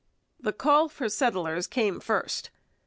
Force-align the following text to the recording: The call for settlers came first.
The 0.39 0.51
call 0.51 0.89
for 0.89 1.07
settlers 1.09 1.67
came 1.67 1.99
first. 1.99 2.49